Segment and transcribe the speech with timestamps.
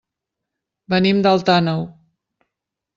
[0.95, 1.87] Venim d'Alt Àneu.